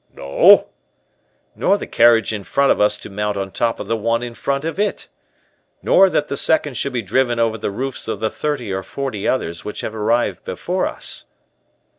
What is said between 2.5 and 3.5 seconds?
of us to mount